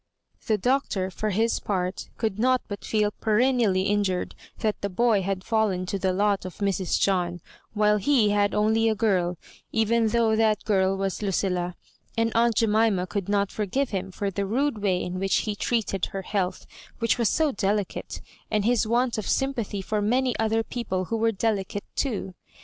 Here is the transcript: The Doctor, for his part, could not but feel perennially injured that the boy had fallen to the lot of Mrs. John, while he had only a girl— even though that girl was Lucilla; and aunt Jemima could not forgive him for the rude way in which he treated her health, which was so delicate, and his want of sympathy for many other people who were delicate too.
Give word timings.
The 0.47 0.57
Doctor, 0.57 1.11
for 1.11 1.29
his 1.29 1.59
part, 1.59 2.09
could 2.17 2.39
not 2.39 2.63
but 2.67 2.83
feel 2.83 3.11
perennially 3.11 3.83
injured 3.83 4.33
that 4.61 4.81
the 4.81 4.89
boy 4.89 5.21
had 5.21 5.43
fallen 5.43 5.85
to 5.85 5.99
the 5.99 6.11
lot 6.11 6.43
of 6.43 6.57
Mrs. 6.57 6.99
John, 6.99 7.39
while 7.75 7.97
he 7.97 8.31
had 8.31 8.55
only 8.55 8.89
a 8.89 8.95
girl— 8.95 9.37
even 9.71 10.07
though 10.07 10.35
that 10.35 10.65
girl 10.65 10.97
was 10.97 11.21
Lucilla; 11.21 11.75
and 12.17 12.31
aunt 12.35 12.55
Jemima 12.55 13.05
could 13.05 13.29
not 13.29 13.51
forgive 13.51 13.91
him 13.91 14.11
for 14.11 14.31
the 14.31 14.47
rude 14.47 14.79
way 14.81 15.03
in 15.03 15.19
which 15.19 15.35
he 15.41 15.55
treated 15.55 16.07
her 16.07 16.23
health, 16.23 16.65
which 16.97 17.19
was 17.19 17.29
so 17.29 17.51
delicate, 17.51 18.21
and 18.49 18.65
his 18.65 18.87
want 18.87 19.19
of 19.19 19.29
sympathy 19.29 19.83
for 19.83 20.01
many 20.01 20.35
other 20.39 20.63
people 20.63 21.05
who 21.05 21.15
were 21.17 21.31
delicate 21.31 21.83
too. 21.95 22.33